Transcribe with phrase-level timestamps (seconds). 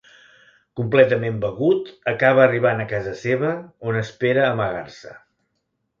[0.79, 3.55] Completament begut acaba arribant a casa seva
[3.93, 5.15] on espera amagar-se.